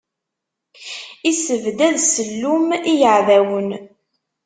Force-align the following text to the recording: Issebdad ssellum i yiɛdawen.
Issebdad 1.29 1.95
ssellum 2.03 2.67
i 2.91 2.93
yiɛdawen. 2.99 3.69